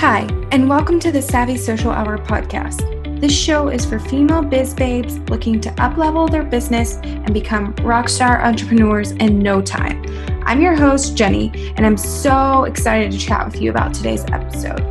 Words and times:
Hi, 0.00 0.26
and 0.52 0.68
welcome 0.68 1.00
to 1.00 1.10
the 1.10 1.22
Savvy 1.22 1.56
Social 1.56 1.90
Hour 1.90 2.18
podcast. 2.18 3.18
This 3.18 3.34
show 3.34 3.68
is 3.68 3.86
for 3.86 3.98
female 3.98 4.42
biz 4.42 4.74
babes 4.74 5.18
looking 5.30 5.58
to 5.62 5.70
uplevel 5.70 6.30
their 6.30 6.42
business 6.42 6.96
and 6.96 7.32
become 7.32 7.72
rockstar 7.76 8.44
entrepreneurs 8.44 9.12
in 9.12 9.38
no 9.38 9.62
time. 9.62 10.04
I'm 10.44 10.60
your 10.60 10.74
host, 10.74 11.16
Jenny, 11.16 11.72
and 11.78 11.86
I'm 11.86 11.96
so 11.96 12.64
excited 12.64 13.10
to 13.10 13.18
chat 13.18 13.46
with 13.46 13.62
you 13.62 13.70
about 13.70 13.94
today's 13.94 14.22
episode. 14.26 14.82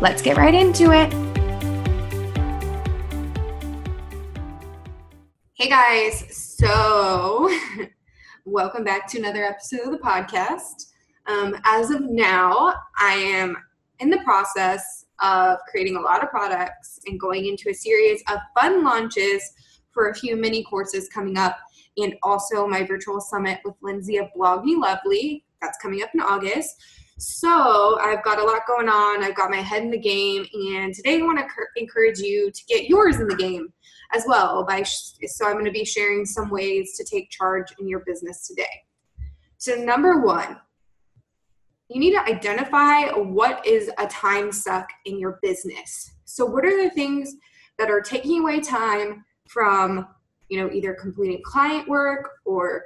Let's 0.00 0.22
get 0.22 0.36
right 0.36 0.54
into 0.54 0.92
it. 0.92 1.12
Hey 5.54 5.68
guys, 5.68 6.24
so 6.30 7.50
welcome 8.44 8.84
back 8.84 9.08
to 9.08 9.18
another 9.18 9.42
episode 9.42 9.80
of 9.80 9.90
the 9.90 9.98
podcast. 9.98 10.92
Um, 11.26 11.56
as 11.64 11.90
of 11.90 12.02
now, 12.02 12.72
I 13.00 13.14
am 13.14 13.56
in 14.00 14.10
the 14.10 14.18
process 14.18 15.06
of 15.22 15.58
creating 15.70 15.96
a 15.96 16.00
lot 16.00 16.22
of 16.22 16.30
products 16.30 17.00
and 17.06 17.18
going 17.18 17.46
into 17.46 17.70
a 17.70 17.74
series 17.74 18.22
of 18.28 18.38
fun 18.58 18.84
launches 18.84 19.52
for 19.92 20.08
a 20.08 20.14
few 20.14 20.36
mini 20.36 20.64
courses 20.64 21.08
coming 21.08 21.38
up 21.38 21.56
and 21.96 22.14
also 22.22 22.66
my 22.66 22.82
virtual 22.84 23.20
summit 23.20 23.60
with 23.64 23.74
Lindsay 23.80 24.16
of 24.16 24.26
Blog 24.34 24.64
Me 24.64 24.76
Lovely. 24.76 25.44
That's 25.62 25.78
coming 25.78 26.02
up 26.02 26.10
in 26.12 26.20
August. 26.20 26.74
So 27.18 27.98
I've 28.00 28.24
got 28.24 28.40
a 28.40 28.44
lot 28.44 28.62
going 28.66 28.88
on. 28.88 29.22
I've 29.22 29.36
got 29.36 29.50
my 29.50 29.58
head 29.58 29.82
in 29.82 29.90
the 29.90 29.98
game, 29.98 30.44
and 30.52 30.92
today 30.92 31.20
I 31.20 31.22
want 31.22 31.38
to 31.38 31.46
encourage 31.76 32.18
you 32.18 32.50
to 32.50 32.64
get 32.68 32.88
yours 32.88 33.20
in 33.20 33.28
the 33.28 33.36
game 33.36 33.72
as 34.12 34.24
well. 34.26 34.64
By 34.64 34.82
so 34.82 35.46
I'm 35.46 35.52
going 35.52 35.64
to 35.64 35.70
be 35.70 35.84
sharing 35.84 36.26
some 36.26 36.50
ways 36.50 36.96
to 36.96 37.04
take 37.04 37.30
charge 37.30 37.72
in 37.78 37.88
your 37.88 38.00
business 38.00 38.48
today. 38.48 38.82
So 39.58 39.76
number 39.76 40.20
one, 40.20 40.58
you 41.88 42.00
need 42.00 42.12
to 42.12 42.20
identify 42.20 43.10
what 43.10 43.64
is 43.66 43.90
a 43.98 44.06
time 44.06 44.50
suck 44.50 44.88
in 45.04 45.18
your 45.18 45.38
business. 45.42 46.14
So 46.24 46.44
what 46.44 46.64
are 46.64 46.82
the 46.82 46.90
things 46.90 47.34
that 47.78 47.90
are 47.90 48.00
taking 48.00 48.40
away 48.40 48.60
time 48.60 49.24
from, 49.48 50.06
you 50.48 50.58
know, 50.58 50.70
either 50.72 50.94
completing 50.94 51.42
client 51.44 51.88
work 51.88 52.30
or 52.44 52.84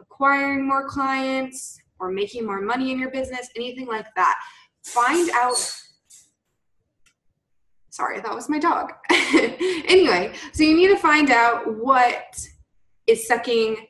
acquiring 0.00 0.66
more 0.66 0.88
clients 0.88 1.78
or 1.98 2.10
making 2.10 2.44
more 2.44 2.60
money 2.60 2.92
in 2.92 2.98
your 2.98 3.10
business, 3.10 3.48
anything 3.56 3.86
like 3.86 4.06
that. 4.16 4.38
Find 4.84 5.30
out 5.30 5.56
Sorry, 7.90 8.20
that 8.20 8.34
was 8.34 8.48
my 8.48 8.58
dog. 8.58 8.92
anyway, 9.12 10.34
so 10.52 10.64
you 10.64 10.74
need 10.74 10.88
to 10.88 10.96
find 10.96 11.30
out 11.30 11.78
what 11.78 12.44
is 13.06 13.28
sucking 13.28 13.86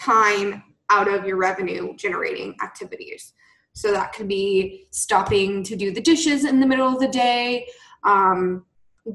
time 0.00 0.62
out 0.88 1.06
of 1.06 1.26
your 1.26 1.36
revenue 1.36 1.94
generating 1.96 2.54
activities. 2.64 3.34
So 3.72 3.92
that 3.92 4.12
could 4.12 4.28
be 4.28 4.86
stopping 4.90 5.62
to 5.64 5.76
do 5.76 5.92
the 5.92 6.00
dishes 6.00 6.44
in 6.44 6.60
the 6.60 6.66
middle 6.66 6.88
of 6.88 7.00
the 7.00 7.08
day, 7.08 7.66
um, 8.04 8.64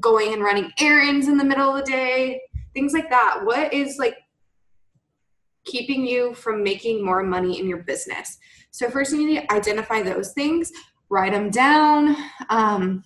going 0.00 0.32
and 0.32 0.42
running 0.42 0.72
errands 0.80 1.28
in 1.28 1.36
the 1.36 1.44
middle 1.44 1.76
of 1.76 1.84
the 1.84 1.90
day, 1.90 2.40
things 2.74 2.92
like 2.92 3.10
that. 3.10 3.40
What 3.44 3.72
is 3.72 3.98
like 3.98 4.16
keeping 5.64 6.06
you 6.06 6.34
from 6.34 6.62
making 6.62 7.04
more 7.04 7.22
money 7.22 7.60
in 7.60 7.68
your 7.68 7.82
business? 7.82 8.38
So, 8.70 8.90
first, 8.90 9.12
you 9.12 9.26
need 9.26 9.40
to 9.40 9.52
identify 9.54 10.02
those 10.02 10.32
things, 10.32 10.72
write 11.08 11.32
them 11.32 11.50
down. 11.50 12.16
Um, 12.50 13.04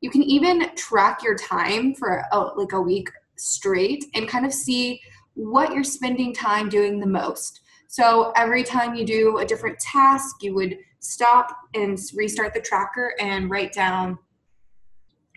you 0.00 0.10
can 0.10 0.22
even 0.22 0.74
track 0.76 1.22
your 1.22 1.36
time 1.36 1.94
for 1.94 2.24
like 2.56 2.72
a 2.72 2.80
week 2.80 3.10
straight 3.36 4.04
and 4.14 4.28
kind 4.28 4.46
of 4.46 4.52
see 4.52 5.00
what 5.34 5.72
you're 5.72 5.84
spending 5.84 6.32
time 6.32 6.68
doing 6.68 6.98
the 6.98 7.06
most. 7.06 7.60
So 7.88 8.32
every 8.36 8.62
time 8.62 8.94
you 8.94 9.04
do 9.04 9.38
a 9.38 9.46
different 9.46 9.78
task, 9.78 10.36
you 10.42 10.54
would 10.54 10.76
stop 11.00 11.56
and 11.74 11.98
restart 12.14 12.52
the 12.52 12.60
tracker 12.60 13.14
and 13.18 13.50
write 13.50 13.72
down 13.72 14.18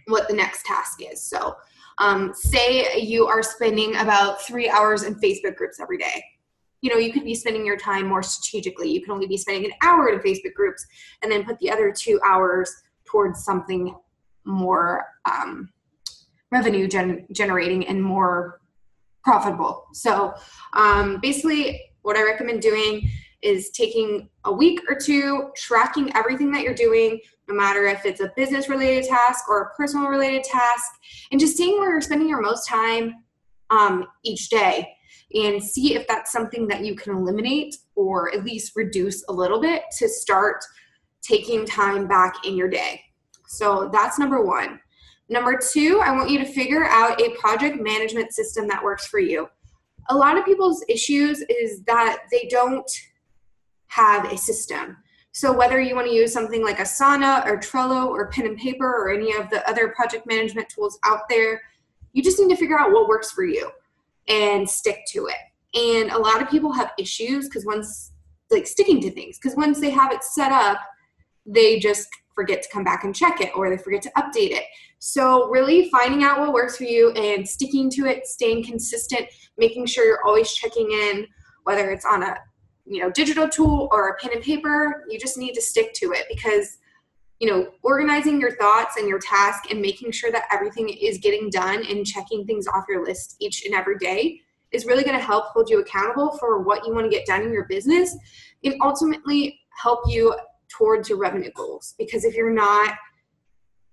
what 0.07 0.27
the 0.27 0.35
next 0.35 0.65
task 0.65 0.99
is. 1.01 1.23
So 1.23 1.55
um, 1.97 2.33
say 2.33 2.99
you 2.99 3.25
are 3.27 3.41
spending 3.41 3.95
about 3.95 4.41
three 4.41 4.69
hours 4.69 5.03
in 5.03 5.15
Facebook 5.15 5.55
groups 5.55 5.79
every 5.79 5.97
day. 5.97 6.21
You 6.81 6.89
know, 6.89 6.97
you 6.97 7.13
could 7.13 7.23
be 7.23 7.35
spending 7.35 7.65
your 7.65 7.77
time 7.77 8.07
more 8.07 8.23
strategically. 8.23 8.91
You 8.91 9.01
can 9.01 9.11
only 9.11 9.27
be 9.27 9.37
spending 9.37 9.65
an 9.65 9.77
hour 9.81 10.09
in 10.09 10.19
Facebook 10.19 10.53
groups 10.53 10.85
and 11.21 11.31
then 11.31 11.45
put 11.45 11.57
the 11.59 11.71
other 11.71 11.93
two 11.95 12.19
hours 12.25 12.73
towards 13.05 13.45
something 13.45 13.95
more 14.43 15.05
um, 15.31 15.69
revenue 16.51 16.87
gen- 16.87 17.27
generating 17.31 17.87
and 17.87 18.03
more 18.03 18.59
profitable. 19.23 19.85
So 19.93 20.33
um, 20.73 21.19
basically, 21.21 21.79
what 22.01 22.17
I 22.17 22.23
recommend 22.23 22.61
doing 22.61 23.09
is 23.41 23.71
taking 23.71 24.29
a 24.45 24.51
week 24.51 24.81
or 24.87 24.95
two, 24.95 25.51
tracking 25.55 26.15
everything 26.15 26.51
that 26.51 26.63
you're 26.63 26.73
doing, 26.73 27.19
no 27.47 27.55
matter 27.55 27.85
if 27.85 28.05
it's 28.05 28.21
a 28.21 28.31
business 28.35 28.69
related 28.69 29.05
task 29.09 29.49
or 29.49 29.61
a 29.61 29.75
personal 29.75 30.07
related 30.07 30.43
task, 30.43 30.91
and 31.31 31.39
just 31.39 31.57
seeing 31.57 31.79
where 31.79 31.91
you're 31.91 32.01
spending 32.01 32.29
your 32.29 32.41
most 32.41 32.67
time 32.67 33.23
um, 33.69 34.05
each 34.23 34.49
day 34.49 34.87
and 35.33 35.63
see 35.63 35.95
if 35.95 36.07
that's 36.07 36.31
something 36.31 36.67
that 36.67 36.83
you 36.83 36.95
can 36.95 37.15
eliminate 37.15 37.75
or 37.95 38.33
at 38.33 38.43
least 38.43 38.75
reduce 38.75 39.23
a 39.27 39.31
little 39.31 39.61
bit 39.61 39.83
to 39.97 40.07
start 40.07 40.63
taking 41.21 41.65
time 41.65 42.07
back 42.07 42.45
in 42.45 42.55
your 42.55 42.69
day. 42.69 43.01
So 43.47 43.89
that's 43.91 44.19
number 44.19 44.43
one. 44.43 44.79
Number 45.29 45.57
two, 45.57 46.01
I 46.03 46.11
want 46.11 46.29
you 46.29 46.39
to 46.39 46.45
figure 46.45 46.85
out 46.85 47.21
a 47.21 47.35
project 47.37 47.81
management 47.81 48.33
system 48.33 48.67
that 48.67 48.83
works 48.83 49.07
for 49.07 49.19
you 49.19 49.47
a 50.09 50.15
lot 50.15 50.37
of 50.37 50.45
people's 50.45 50.83
issues 50.87 51.41
is 51.49 51.81
that 51.83 52.23
they 52.31 52.47
don't 52.49 52.89
have 53.87 54.31
a 54.31 54.37
system. 54.37 54.97
So 55.33 55.53
whether 55.53 55.79
you 55.79 55.95
want 55.95 56.07
to 56.07 56.13
use 56.13 56.33
something 56.33 56.63
like 56.63 56.77
Asana 56.77 57.45
or 57.45 57.57
Trello 57.57 58.07
or 58.07 58.29
pen 58.29 58.45
and 58.45 58.57
paper 58.57 58.85
or 58.85 59.11
any 59.11 59.33
of 59.35 59.49
the 59.49 59.67
other 59.69 59.89
project 59.89 60.25
management 60.25 60.67
tools 60.69 60.99
out 61.05 61.21
there, 61.29 61.61
you 62.13 62.21
just 62.21 62.39
need 62.39 62.49
to 62.49 62.57
figure 62.57 62.79
out 62.79 62.91
what 62.91 63.07
works 63.07 63.31
for 63.31 63.45
you 63.45 63.69
and 64.27 64.69
stick 64.69 64.99
to 65.09 65.27
it. 65.27 65.35
And 65.77 66.11
a 66.11 66.17
lot 66.17 66.41
of 66.41 66.49
people 66.49 66.73
have 66.73 66.91
issues 66.97 67.47
because 67.47 67.65
once 67.65 68.11
like 68.49 68.67
sticking 68.67 68.99
to 69.01 69.09
things 69.09 69.39
because 69.39 69.55
once 69.55 69.79
they 69.79 69.89
have 69.89 70.11
it 70.11 70.23
set 70.23 70.51
up, 70.51 70.79
they 71.45 71.79
just 71.79 72.09
forget 72.35 72.61
to 72.63 72.69
come 72.71 72.83
back 72.83 73.03
and 73.03 73.15
check 73.15 73.41
it 73.41 73.51
or 73.55 73.69
they 73.69 73.77
forget 73.77 74.01
to 74.03 74.11
update 74.17 74.51
it. 74.51 74.63
So, 74.99 75.47
really 75.49 75.89
finding 75.89 76.23
out 76.23 76.39
what 76.39 76.53
works 76.53 76.77
for 76.77 76.83
you 76.83 77.11
and 77.11 77.47
sticking 77.47 77.89
to 77.91 78.05
it, 78.05 78.27
staying 78.27 78.65
consistent, 78.65 79.27
making 79.57 79.87
sure 79.87 80.05
you're 80.05 80.25
always 80.25 80.53
checking 80.53 80.91
in, 80.91 81.27
whether 81.63 81.89
it's 81.91 82.05
on 82.05 82.23
a 82.23 82.35
you 82.85 83.01
know 83.01 83.09
digital 83.11 83.47
tool 83.47 83.87
or 83.91 84.09
a 84.09 84.17
pen 84.17 84.31
and 84.33 84.43
paper, 84.43 85.05
you 85.09 85.19
just 85.19 85.37
need 85.37 85.53
to 85.53 85.61
stick 85.61 85.93
to 85.93 86.11
it 86.11 86.25
because 86.29 86.77
you 87.39 87.49
know 87.49 87.71
organizing 87.81 88.39
your 88.39 88.55
thoughts 88.57 88.97
and 88.97 89.07
your 89.07 89.19
task 89.19 89.71
and 89.71 89.81
making 89.81 90.11
sure 90.11 90.31
that 90.31 90.43
everything 90.51 90.89
is 90.89 91.17
getting 91.17 91.49
done 91.49 91.83
and 91.89 92.05
checking 92.05 92.45
things 92.45 92.67
off 92.67 92.85
your 92.87 93.03
list 93.03 93.35
each 93.39 93.65
and 93.65 93.73
every 93.73 93.97
day 93.97 94.39
is 94.71 94.85
really 94.85 95.03
going 95.03 95.17
to 95.17 95.23
help 95.23 95.45
hold 95.47 95.69
you 95.69 95.79
accountable 95.79 96.37
for 96.37 96.59
what 96.61 96.85
you 96.85 96.93
want 96.93 97.05
to 97.05 97.09
get 97.09 97.25
done 97.25 97.41
in 97.41 97.51
your 97.51 97.65
business 97.65 98.15
and 98.63 98.75
ultimately 98.81 99.59
help 99.81 99.99
you 100.07 100.33
towards 100.77 101.09
your 101.09 101.17
revenue 101.17 101.51
goals. 101.55 101.95
Because 101.97 102.25
if 102.25 102.35
you're 102.35 102.53
not 102.53 102.95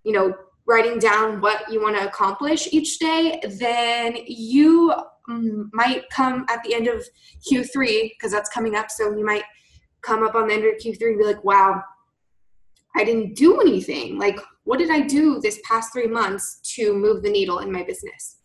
you 0.05 0.12
know 0.12 0.34
writing 0.66 0.99
down 0.99 1.41
what 1.41 1.71
you 1.71 1.83
want 1.83 1.97
to 1.97 2.06
accomplish 2.06 2.69
each 2.72 2.99
day 2.99 3.41
then 3.59 4.16
you 4.27 4.94
mm, 5.28 5.65
might 5.72 6.09
come 6.11 6.44
at 6.49 6.62
the 6.62 6.75
end 6.75 6.87
of 6.89 7.05
q3 7.50 8.11
because 8.11 8.33
that's 8.33 8.50
coming 8.50 8.75
up 8.75 8.91
so 8.91 9.15
you 9.16 9.25
might 9.25 9.44
come 10.03 10.22
up 10.22 10.34
on 10.34 10.49
the 10.49 10.55
end 10.55 10.65
of 10.65 10.75
q3 10.75 11.09
and 11.09 11.19
be 11.19 11.25
like 11.25 11.43
wow 11.44 11.83
i 12.97 13.05
didn't 13.05 13.37
do 13.37 13.60
anything. 13.60 14.19
Like 14.19 14.39
what 14.65 14.78
did 14.78 14.91
i 14.91 15.00
do 15.00 15.41
this 15.41 15.60
past 15.65 15.93
three 15.93 16.06
months 16.06 16.60
to 16.75 16.95
move 16.95 17.22
the 17.22 17.31
needle 17.31 17.60
in 17.60 17.71
my 17.71 17.83
business? 17.83 18.39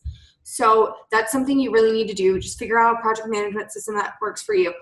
So 0.44 0.96
that's 1.12 1.32
something 1.32 1.58
you 1.58 1.72
really 1.72 1.94
need 1.94 2.10
to 2.10 2.14
do. 2.14 2.40
Just 2.40 2.60
figure 2.60 2.78
out 2.78 2.98
a 2.98 3.02
project 3.02 3.30
management 3.30 3.72
system 3.72 3.96
that 3.96 4.16
works 4.22 4.44
for 4.44 4.54
you. 4.54 4.74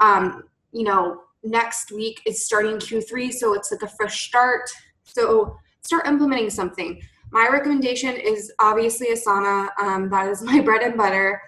Um, 0.00 0.44
you 0.72 0.84
know 0.84 1.22
next 1.46 1.92
week 1.92 2.20
is 2.26 2.44
starting 2.44 2.76
Q3, 2.76 3.32
so 3.32 3.54
it's 3.54 3.70
like 3.72 3.82
a 3.82 3.88
fresh 3.88 4.28
start. 4.28 4.68
So 5.04 5.56
start 5.82 6.06
implementing 6.06 6.50
something. 6.50 7.00
My 7.30 7.48
recommendation 7.50 8.16
is 8.16 8.52
obviously 8.58 9.08
Asana. 9.08 9.68
Um, 9.80 10.08
that 10.10 10.28
is 10.28 10.42
my 10.50 10.60
bread 10.60 10.82
and 10.82 10.96
butter, 10.96 11.40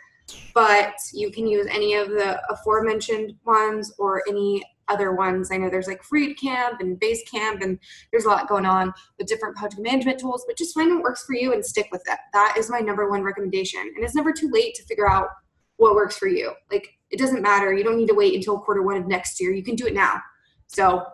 but 0.55 0.95
you 1.13 1.31
can 1.31 1.47
use 1.47 1.67
any 1.71 1.95
of 1.95 2.09
the 2.11 2.41
aforementioned 2.51 3.35
ones 3.45 3.93
or 3.99 4.23
any 4.29 4.63
other 4.89 5.13
ones. 5.13 5.51
I 5.53 5.59
know 5.59 5.69
there's 5.69 5.87
like 5.87 6.03
Freedcamp 6.03 6.81
and 6.81 6.99
Basecamp, 6.99 7.63
and 7.63 7.79
there's 8.11 8.25
a 8.25 8.29
lot 8.29 8.49
going 8.49 8.67
on 8.67 8.93
with 9.19 9.27
different 9.27 9.57
project 9.57 9.83
management 9.83 10.19
tools, 10.19 10.45
but 10.47 10.57
just 10.57 10.75
find 10.75 10.93
what 10.95 11.03
works 11.03 11.25
for 11.25 11.35
you 11.35 11.53
and 11.53 11.65
stick 11.65 11.89
with 11.93 12.03
it. 12.09 12.19
That 12.33 12.57
is 12.59 12.71
my 12.71 12.81
number 12.81 13.09
one 13.11 13.23
recommendation. 13.23 13.81
And 13.95 14.05
it's 14.05 14.15
never 14.15 14.33
too 14.33 14.51
late 14.51 14.75
to 14.77 14.85
figure 14.85 15.09
out 15.09 15.29
what 15.77 15.95
works 15.95 16.17
for 16.17 16.29
you. 16.29 16.53
Like 16.71 16.98
it 17.11 17.19
doesn't 17.19 17.43
matter. 17.43 17.73
You 17.73 17.85
don't 17.85 17.97
need 17.97 18.09
to 18.09 18.15
wait 18.15 18.35
until 18.35 18.59
quarter 18.59 18.83
one 18.83 18.97
of 18.97 19.07
next 19.07 19.41
year. 19.41 19.53
You 19.53 19.63
can 19.63 19.77
do 19.77 19.87
it 19.87 19.95
now. 19.95 20.21
So 20.67 21.05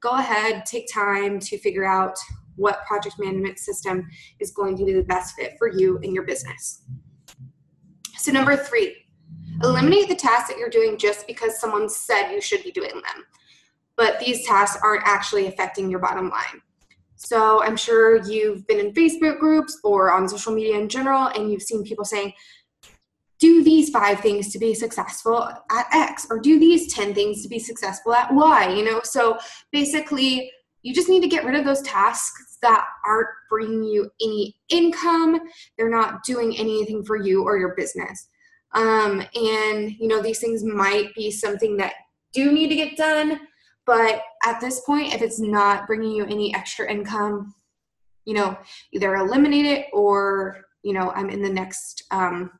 go 0.00 0.10
ahead, 0.10 0.64
take 0.66 0.86
time 0.92 1.38
to 1.40 1.58
figure 1.58 1.84
out 1.84 2.16
what 2.56 2.84
project 2.86 3.16
management 3.18 3.58
system 3.58 4.08
is 4.40 4.50
going 4.50 4.76
to 4.76 4.84
be 4.84 4.92
the 4.92 5.02
best 5.02 5.34
fit 5.36 5.54
for 5.58 5.68
you 5.68 5.98
and 6.02 6.14
your 6.14 6.24
business. 6.24 6.82
So, 8.18 8.30
number 8.30 8.56
three, 8.56 8.94
eliminate 9.62 10.08
the 10.08 10.14
tasks 10.14 10.48
that 10.48 10.58
you're 10.58 10.70
doing 10.70 10.98
just 10.98 11.26
because 11.26 11.58
someone 11.58 11.88
said 11.88 12.30
you 12.30 12.40
should 12.40 12.62
be 12.62 12.70
doing 12.70 12.92
them, 12.92 13.24
but 13.96 14.20
these 14.20 14.46
tasks 14.46 14.78
aren't 14.82 15.02
actually 15.06 15.46
affecting 15.46 15.90
your 15.90 16.00
bottom 16.00 16.28
line. 16.28 16.62
So 17.16 17.62
I'm 17.62 17.76
sure 17.76 18.20
you've 18.24 18.66
been 18.66 18.80
in 18.80 18.92
Facebook 18.92 19.38
groups 19.38 19.78
or 19.84 20.12
on 20.12 20.28
social 20.28 20.52
media 20.52 20.78
in 20.78 20.88
general, 20.88 21.28
and 21.28 21.50
you've 21.50 21.62
seen 21.62 21.84
people 21.84 22.04
saying, 22.04 22.32
do 23.42 23.64
these 23.64 23.90
five 23.90 24.20
things 24.20 24.52
to 24.52 24.58
be 24.58 24.72
successful 24.72 25.42
at 25.42 25.86
X, 25.92 26.28
or 26.30 26.38
do 26.38 26.60
these 26.60 26.94
10 26.94 27.12
things 27.12 27.42
to 27.42 27.48
be 27.48 27.58
successful 27.58 28.14
at 28.14 28.32
Y, 28.32 28.72
you 28.72 28.84
know? 28.84 29.00
So 29.02 29.36
basically, 29.72 30.48
you 30.82 30.94
just 30.94 31.08
need 31.08 31.22
to 31.22 31.28
get 31.28 31.44
rid 31.44 31.56
of 31.56 31.64
those 31.64 31.82
tasks 31.82 32.58
that 32.62 32.86
aren't 33.04 33.26
bringing 33.50 33.82
you 33.82 34.08
any 34.22 34.56
income. 34.68 35.40
They're 35.76 35.90
not 35.90 36.22
doing 36.22 36.56
anything 36.56 37.04
for 37.04 37.16
you 37.16 37.42
or 37.42 37.58
your 37.58 37.74
business. 37.74 38.28
Um, 38.74 39.24
and, 39.34 39.90
you 39.90 40.06
know, 40.06 40.22
these 40.22 40.38
things 40.38 40.62
might 40.62 41.12
be 41.16 41.32
something 41.32 41.76
that 41.78 41.94
do 42.32 42.52
need 42.52 42.68
to 42.68 42.76
get 42.76 42.96
done, 42.96 43.40
but 43.86 44.22
at 44.46 44.60
this 44.60 44.82
point, 44.86 45.12
if 45.12 45.20
it's 45.20 45.40
not 45.40 45.88
bringing 45.88 46.12
you 46.12 46.26
any 46.26 46.54
extra 46.54 46.88
income, 46.88 47.52
you 48.24 48.34
know, 48.34 48.56
either 48.92 49.16
eliminate 49.16 49.66
it 49.66 49.86
or, 49.92 50.62
you 50.84 50.92
know, 50.92 51.10
I'm 51.10 51.28
in 51.28 51.42
the 51.42 51.52
next 51.52 52.04
um, 52.12 52.52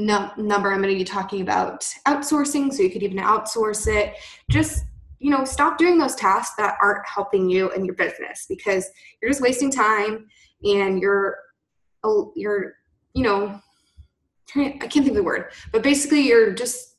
no, 0.00 0.30
number 0.36 0.72
I'm 0.72 0.82
going 0.82 0.94
to 0.94 0.98
be 0.98 1.04
talking 1.04 1.42
about 1.42 1.80
outsourcing. 2.06 2.72
So 2.72 2.82
you 2.82 2.90
could 2.90 3.02
even 3.02 3.18
outsource 3.18 3.86
it. 3.86 4.16
Just, 4.50 4.84
you 5.18 5.30
know, 5.30 5.44
stop 5.44 5.76
doing 5.76 5.98
those 5.98 6.14
tasks 6.14 6.54
that 6.56 6.76
aren't 6.82 7.06
helping 7.06 7.50
you 7.50 7.70
in 7.72 7.84
your 7.84 7.94
business 7.94 8.46
because 8.48 8.88
you're 9.20 9.30
just 9.30 9.42
wasting 9.42 9.70
time 9.70 10.26
and 10.64 11.00
you're, 11.00 11.36
oh, 12.02 12.32
you're, 12.34 12.74
you 13.14 13.22
know, 13.22 13.60
I 14.56 14.70
can't 14.78 14.92
think 14.92 15.08
of 15.08 15.14
the 15.14 15.22
word, 15.22 15.52
but 15.70 15.82
basically 15.82 16.22
you're 16.22 16.52
just 16.52 16.96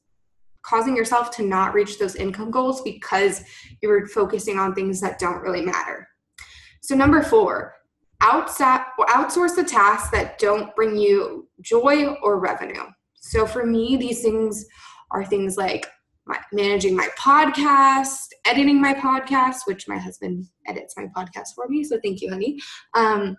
causing 0.64 0.96
yourself 0.96 1.32
to 1.32 1.44
not 1.44 1.74
reach 1.74 1.98
those 1.98 2.16
income 2.16 2.52
goals 2.52 2.82
because 2.84 3.44
you're 3.82 4.08
focusing 4.08 4.60
on 4.60 4.76
things 4.76 5.02
that 5.02 5.20
don't 5.20 5.42
really 5.42 5.66
matter. 5.66 6.08
So, 6.82 6.96
number 6.96 7.22
four, 7.24 7.74
outsource 8.22 9.56
the 9.56 9.64
tasks 9.68 10.10
that 10.12 10.38
don't 10.38 10.76
bring 10.76 10.98
you 10.98 11.48
joy 11.62 12.14
or 12.22 12.40
revenue. 12.40 12.84
So, 13.16 13.46
for 13.46 13.66
me, 13.66 13.98
these 13.98 14.22
things 14.22 14.66
are 15.12 15.26
things 15.26 15.58
like 15.58 15.88
my, 16.26 16.40
managing 16.54 16.96
my 16.96 17.08
podcast, 17.20 18.28
editing 18.46 18.82
my 18.82 18.94
podcast, 18.94 19.60
which 19.66 19.88
my 19.88 19.98
husband 19.98 20.46
edits 20.68 20.96
my 20.98 21.08
podcast 21.16 21.50
for 21.56 21.68
me. 21.68 21.84
So, 21.84 22.00
thank 22.04 22.22
you, 22.22 22.30
honey. 22.30 22.60
Um, 22.94 23.38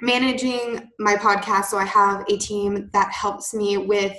managing 0.00 0.88
my 0.98 1.16
podcast. 1.16 1.66
So, 1.66 1.78
I 1.78 1.84
have 1.84 2.24
a 2.28 2.36
team 2.36 2.90
that 2.92 3.12
helps 3.12 3.54
me 3.54 3.76
with 3.78 4.16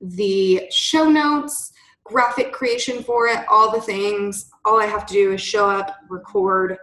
the 0.00 0.62
show 0.70 1.08
notes, 1.08 1.72
graphic 2.04 2.52
creation 2.52 3.02
for 3.02 3.26
it, 3.28 3.44
all 3.48 3.72
the 3.72 3.80
things. 3.80 4.48
All 4.64 4.80
I 4.80 4.86
have 4.86 5.06
to 5.06 5.14
do 5.14 5.32
is 5.32 5.40
show 5.40 5.68
up, 5.68 5.96
record, 6.08 6.78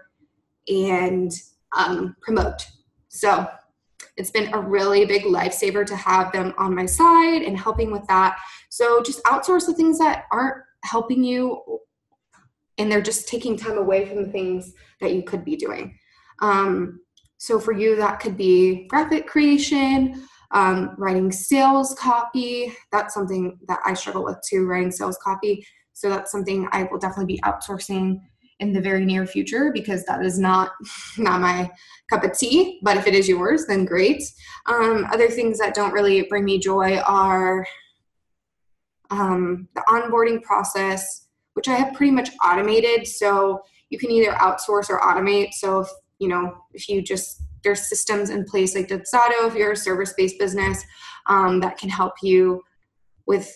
and 0.67 1.31
um, 1.75 2.15
promote. 2.21 2.67
So 3.09 3.47
it's 4.17 4.31
been 4.31 4.53
a 4.53 4.59
really 4.59 5.05
big 5.05 5.23
lifesaver 5.23 5.85
to 5.85 5.95
have 5.95 6.31
them 6.31 6.53
on 6.57 6.75
my 6.75 6.85
side 6.85 7.41
and 7.41 7.57
helping 7.57 7.91
with 7.91 8.05
that. 8.07 8.37
So 8.69 9.01
just 9.01 9.23
outsource 9.23 9.65
the 9.65 9.73
things 9.73 9.97
that 9.99 10.25
aren't 10.31 10.63
helping 10.83 11.23
you 11.23 11.79
and 12.77 12.91
they're 12.91 13.01
just 13.01 13.27
taking 13.27 13.57
time 13.57 13.77
away 13.77 14.05
from 14.05 14.23
the 14.23 14.31
things 14.31 14.73
that 14.99 15.13
you 15.13 15.23
could 15.23 15.45
be 15.45 15.55
doing. 15.55 15.97
Um, 16.41 16.99
so 17.37 17.59
for 17.59 17.71
you, 17.71 17.95
that 17.97 18.19
could 18.19 18.37
be 18.37 18.87
graphic 18.87 19.27
creation, 19.27 20.27
um, 20.51 20.95
writing 20.97 21.31
sales 21.31 21.95
copy. 21.95 22.73
That's 22.91 23.13
something 23.13 23.59
that 23.67 23.79
I 23.85 23.93
struggle 23.93 24.23
with 24.23 24.37
too, 24.47 24.65
writing 24.65 24.91
sales 24.91 25.17
copy. 25.21 25.65
So 25.93 26.09
that's 26.09 26.31
something 26.31 26.67
I 26.71 26.83
will 26.83 26.99
definitely 26.99 27.35
be 27.35 27.41
outsourcing 27.41 28.21
in 28.59 28.73
the 28.73 28.81
very 28.81 29.05
near 29.05 29.25
future 29.25 29.71
because 29.73 30.03
that 30.05 30.23
is 30.25 30.39
not 30.39 30.71
not 31.17 31.41
my 31.41 31.69
cup 32.09 32.23
of 32.23 32.37
tea. 32.37 32.79
But 32.83 32.97
if 32.97 33.07
it 33.07 33.15
is 33.15 33.27
yours, 33.27 33.65
then 33.65 33.85
great. 33.85 34.23
Um, 34.67 35.05
other 35.11 35.29
things 35.29 35.59
that 35.59 35.73
don't 35.73 35.93
really 35.93 36.23
bring 36.23 36.45
me 36.45 36.59
joy 36.59 36.97
are 36.99 37.65
um, 39.09 39.67
the 39.75 39.83
onboarding 39.87 40.41
process, 40.41 41.27
which 41.53 41.67
I 41.67 41.75
have 41.75 41.93
pretty 41.93 42.11
much 42.11 42.29
automated. 42.43 43.07
So 43.07 43.61
you 43.89 43.97
can 43.97 44.11
either 44.11 44.31
outsource 44.33 44.89
or 44.89 44.99
automate. 44.99 45.53
So 45.53 45.81
if 45.81 45.87
you 46.19 46.27
know 46.27 46.57
if 46.73 46.89
you 46.89 47.01
just 47.01 47.43
there's 47.63 47.87
systems 47.87 48.29
in 48.29 48.43
place 48.43 48.75
like 48.75 48.87
Dubsado 48.87 49.47
if 49.47 49.55
you're 49.55 49.71
a 49.71 49.77
service-based 49.77 50.37
business 50.37 50.83
um, 51.27 51.61
that 51.61 51.77
can 51.77 51.89
help 51.89 52.13
you 52.21 52.61
with 53.25 53.55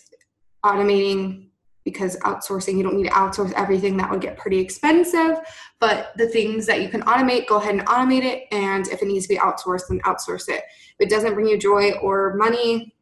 automating 0.64 1.47
because 1.90 2.16
outsourcing 2.18 2.76
you 2.76 2.82
don't 2.82 2.96
need 2.96 3.06
to 3.06 3.10
outsource 3.10 3.52
everything. 3.52 3.96
That 3.96 4.10
would 4.10 4.20
get 4.20 4.36
pretty 4.36 4.58
expensive. 4.58 5.38
But 5.80 6.12
the 6.16 6.28
things 6.28 6.66
that 6.66 6.82
you 6.82 6.88
can 6.88 7.02
automate 7.02 7.46
go 7.46 7.56
ahead 7.56 7.74
and 7.74 7.86
automate 7.86 8.24
it. 8.24 8.44
And 8.52 8.86
if 8.88 9.02
it 9.02 9.08
needs 9.08 9.26
to 9.26 9.34
be 9.34 9.38
outsourced 9.38 9.88
then 9.88 10.00
outsource 10.00 10.48
it. 10.48 10.62
If 10.98 11.06
it 11.06 11.10
doesn't 11.10 11.34
bring 11.34 11.46
you 11.48 11.58
joy 11.58 11.92
or 11.92 12.34
money 12.34 12.94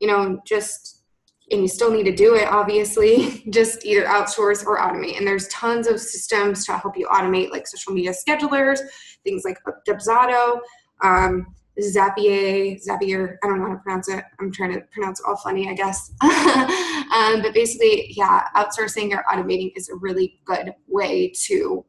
you 0.00 0.06
know 0.06 0.40
just 0.46 1.02
and 1.50 1.62
you 1.62 1.68
still 1.68 1.90
need 1.90 2.04
to 2.04 2.14
do 2.14 2.34
it 2.36 2.46
obviously 2.46 3.42
just 3.50 3.84
either 3.84 4.04
outsource 4.04 4.64
or 4.66 4.78
automate. 4.78 5.18
And 5.18 5.26
there's 5.26 5.48
tons 5.48 5.86
of 5.86 6.00
systems 6.00 6.64
to 6.66 6.76
help 6.76 6.96
you 6.96 7.06
automate 7.06 7.50
like 7.50 7.66
social 7.66 7.92
media 7.92 8.12
schedulers 8.12 8.80
things 9.24 9.44
like 9.44 9.58
Dubsado, 9.86 10.60
um, 11.02 11.54
Zapier, 11.80 12.80
Zapier, 12.84 13.36
I 13.42 13.46
don't 13.46 13.60
know 13.60 13.68
how 13.68 13.74
to 13.74 13.80
pronounce 13.80 14.08
it. 14.08 14.24
I'm 14.40 14.50
trying 14.50 14.72
to 14.74 14.80
pronounce 14.90 15.20
it 15.20 15.26
all 15.28 15.36
funny, 15.36 15.68
I 15.68 15.74
guess. 15.74 16.10
um, 16.22 17.42
but 17.42 17.54
basically, 17.54 18.12
yeah, 18.16 18.44
outsourcing 18.56 19.12
or 19.12 19.24
automating 19.32 19.72
is 19.76 19.88
a 19.88 19.94
really 19.94 20.40
good 20.44 20.74
way 20.88 21.32
to 21.46 21.84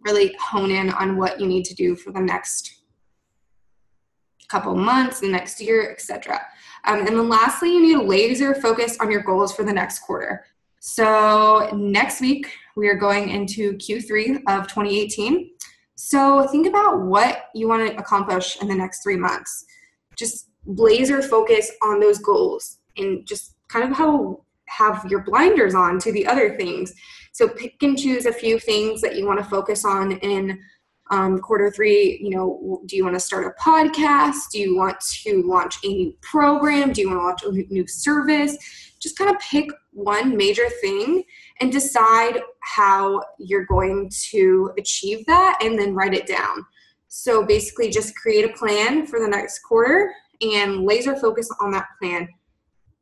really 0.00 0.34
hone 0.40 0.70
in 0.70 0.90
on 0.90 1.16
what 1.16 1.40
you 1.40 1.46
need 1.46 1.64
to 1.66 1.74
do 1.74 1.94
for 1.94 2.12
the 2.12 2.20
next 2.20 2.82
couple 4.48 4.74
months, 4.74 5.20
the 5.20 5.28
next 5.28 5.60
year, 5.60 5.90
etc. 5.90 6.40
Um, 6.84 7.00
and 7.00 7.08
then 7.08 7.28
lastly, 7.28 7.72
you 7.72 7.80
need 7.80 7.94
to 7.94 8.02
laser 8.02 8.54
focus 8.54 8.96
on 9.00 9.10
your 9.10 9.22
goals 9.22 9.54
for 9.54 9.62
the 9.62 9.72
next 9.72 10.00
quarter. 10.00 10.44
So 10.80 11.70
next 11.74 12.20
week, 12.20 12.50
we 12.76 12.88
are 12.88 12.94
going 12.94 13.30
into 13.30 13.74
Q3 13.74 14.42
of 14.48 14.68
2018. 14.68 15.50
So 16.00 16.46
think 16.46 16.68
about 16.68 17.00
what 17.00 17.46
you 17.56 17.66
want 17.66 17.90
to 17.90 17.98
accomplish 17.98 18.62
in 18.62 18.68
the 18.68 18.74
next 18.74 19.02
three 19.02 19.16
months. 19.16 19.64
Just 20.16 20.48
laser 20.64 21.20
focus 21.22 21.72
on 21.82 21.98
those 21.98 22.20
goals 22.20 22.78
and 22.96 23.26
just 23.26 23.56
kind 23.66 23.90
of 23.90 23.96
how 23.96 24.44
have 24.66 25.04
your 25.10 25.24
blinders 25.24 25.74
on 25.74 25.98
to 25.98 26.12
the 26.12 26.24
other 26.24 26.56
things. 26.56 26.94
So 27.32 27.48
pick 27.48 27.82
and 27.82 27.98
choose 27.98 28.26
a 28.26 28.32
few 28.32 28.60
things 28.60 29.00
that 29.00 29.16
you 29.16 29.26
want 29.26 29.40
to 29.40 29.44
focus 29.44 29.84
on 29.84 30.12
in 30.18 30.60
um, 31.10 31.38
quarter 31.38 31.70
three. 31.70 32.18
You 32.22 32.30
know, 32.30 32.82
do 32.86 32.96
you 32.96 33.04
want 33.04 33.16
to 33.16 33.20
start 33.20 33.46
a 33.46 33.62
podcast? 33.62 34.50
Do 34.52 34.58
you 34.58 34.76
want 34.76 35.00
to 35.00 35.42
launch 35.46 35.78
a 35.84 35.88
new 35.88 36.14
program? 36.20 36.92
Do 36.92 37.00
you 37.00 37.10
want 37.10 37.38
to 37.38 37.48
launch 37.48 37.68
a 37.68 37.72
new 37.72 37.86
service? 37.86 38.56
Just 39.00 39.16
kind 39.16 39.30
of 39.30 39.40
pick 39.40 39.70
one 39.92 40.36
major 40.36 40.68
thing 40.80 41.24
and 41.60 41.72
decide 41.72 42.40
how 42.60 43.22
you're 43.38 43.66
going 43.66 44.10
to 44.30 44.72
achieve 44.78 45.24
that 45.26 45.58
and 45.62 45.78
then 45.78 45.94
write 45.94 46.14
it 46.14 46.26
down. 46.26 46.64
So 47.08 47.44
basically, 47.44 47.90
just 47.90 48.14
create 48.14 48.44
a 48.44 48.52
plan 48.54 49.06
for 49.06 49.18
the 49.18 49.28
next 49.28 49.60
quarter 49.60 50.12
and 50.40 50.84
laser 50.84 51.16
focus 51.16 51.48
on 51.60 51.70
that 51.72 51.86
plan. 52.00 52.28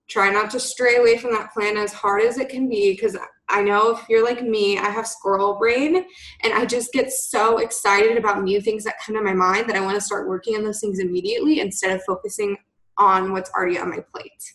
Try 0.09 0.31
not 0.31 0.51
to 0.53 0.61
stray 0.61 0.97
away 0.97 1.19
from 1.19 1.33
that 1.33 1.53
plan 1.53 1.77
as 1.77 1.93
hard 1.93 2.23
as 2.23 2.39
it 2.39 2.49
can 2.49 2.69
be 2.69 2.93
because 2.93 3.17
I 3.49 3.63
know 3.63 3.91
if 3.91 4.09
you're 4.09 4.25
like 4.25 4.43
me, 4.43 4.79
I 4.79 4.89
have 4.89 5.07
squirrel 5.07 5.55
brain 5.55 6.05
and 6.43 6.53
I 6.53 6.65
just 6.65 6.93
get 6.93 7.13
so 7.13 7.59
excited 7.59 8.17
about 8.17 8.43
new 8.43 8.61
things 8.61 8.83
that 8.85 8.97
come 9.05 9.15
to 9.15 9.23
my 9.23 9.35
mind 9.35 9.69
that 9.69 9.77
I 9.77 9.81
want 9.81 9.95
to 9.95 10.01
start 10.01 10.29
working 10.29 10.57
on 10.57 10.65
those 10.65 10.81
things 10.81 10.99
immediately 10.99 11.61
instead 11.61 11.95
of 11.95 12.03
focusing 12.05 12.57
on 12.99 13.33
what's 13.33 13.51
already 13.51 13.79
on 13.79 13.91
my 13.91 14.01
plate. 14.13 14.55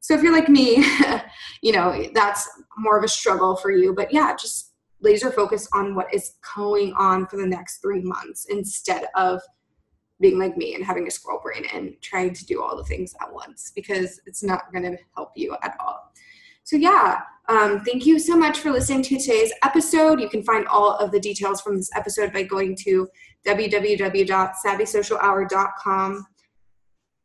So 0.00 0.14
if 0.14 0.22
you're 0.22 0.32
like 0.32 0.48
me, 0.48 0.84
you 1.62 1.72
know, 1.72 2.04
that's 2.14 2.48
more 2.76 2.98
of 2.98 3.04
a 3.04 3.08
struggle 3.08 3.56
for 3.56 3.70
you. 3.70 3.94
But 3.94 4.12
yeah, 4.12 4.34
just 4.34 4.72
laser 5.00 5.30
focus 5.30 5.68
on 5.72 5.94
what 5.94 6.12
is 6.12 6.34
going 6.54 6.92
on 6.94 7.26
for 7.26 7.36
the 7.36 7.46
next 7.46 7.78
three 7.78 8.02
months 8.02 8.46
instead 8.50 9.06
of 9.14 9.40
being 10.20 10.38
like 10.38 10.56
me 10.56 10.74
and 10.74 10.84
having 10.84 11.06
a 11.06 11.10
squirrel 11.10 11.40
brain 11.42 11.64
and 11.72 11.94
trying 12.02 12.34
to 12.34 12.44
do 12.44 12.62
all 12.62 12.76
the 12.76 12.84
things 12.84 13.14
at 13.22 13.32
once 13.32 13.72
because 13.74 14.20
it's 14.26 14.42
not 14.42 14.70
going 14.72 14.84
to 14.84 14.96
help 15.16 15.30
you 15.34 15.56
at 15.62 15.76
all. 15.80 16.12
So, 16.64 16.76
yeah, 16.76 17.20
um, 17.50 17.80
thank 17.80 18.06
you 18.06 18.20
so 18.20 18.36
much 18.36 18.60
for 18.60 18.70
listening 18.70 19.02
to 19.02 19.18
today's 19.18 19.52
episode. 19.64 20.20
You 20.20 20.28
can 20.28 20.44
find 20.44 20.68
all 20.68 20.94
of 20.96 21.10
the 21.10 21.18
details 21.18 21.60
from 21.60 21.76
this 21.76 21.90
episode 21.96 22.32
by 22.32 22.44
going 22.44 22.76
to 22.84 23.08
www.savvysocialhour.com 23.44 26.26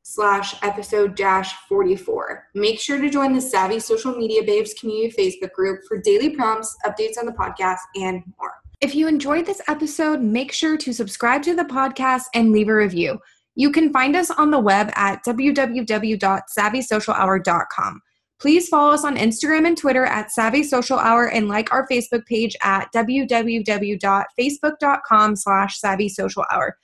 slash 0.02 0.56
episode 0.64 1.16
dash 1.16 1.54
44. 1.70 2.48
Make 2.56 2.80
sure 2.80 3.00
to 3.00 3.08
join 3.08 3.34
the 3.34 3.42
Savvy 3.42 3.80
Social 3.80 4.16
Media 4.16 4.42
Babes 4.42 4.74
community 4.74 5.16
Facebook 5.16 5.52
group 5.52 5.82
for 5.88 6.00
daily 6.00 6.32
prompts, 6.32 6.76
updates 6.86 7.20
on 7.20 7.28
the 7.28 7.32
podcast, 7.32 7.78
and 7.96 8.24
more. 8.40 8.54
If 8.82 8.96
you 8.96 9.08
enjoyed 9.08 9.46
this 9.46 9.62
episode, 9.68 10.22
make 10.22 10.52
sure 10.52 10.76
to 10.78 10.92
subscribe 10.92 11.44
to 11.44 11.56
the 11.56 11.66
podcast 11.66 12.24
and 12.34 12.52
leave 12.52 12.70
a 12.70 12.76
review. 12.76 13.20
You 13.54 13.72
can 13.72 13.94
find 13.94 14.16
us 14.16 14.32
on 14.32 14.50
the 14.50 14.60
web 14.60 14.90
at 14.96 15.24
www.savvysocialhour.com. 15.24 18.02
Please 18.46 18.70
follow 18.70 18.92
us 18.92 19.04
on 19.04 19.18
Instagram 19.18 19.66
and 19.66 19.76
Twitter 19.76 20.06
at 20.06 20.32
Savvy 20.32 20.62
Social 20.62 21.00
Hour 21.00 21.32
and 21.32 21.48
like 21.48 21.74
our 21.74 21.88
Facebook 21.88 22.28
page 22.28 22.56
at 22.62 22.94
www.facebook.com 22.94 25.36
slash 25.36 25.80
Savvy 25.80 26.08
Social 26.08 26.46
Hour. 26.54 26.78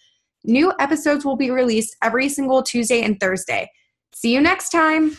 New 0.43 0.73
episodes 0.79 1.23
will 1.23 1.35
be 1.35 1.51
released 1.51 1.95
every 2.01 2.29
single 2.29 2.63
Tuesday 2.63 3.03
and 3.03 3.19
Thursday. 3.19 3.69
See 4.11 4.33
you 4.33 4.41
next 4.41 4.69
time. 4.69 5.15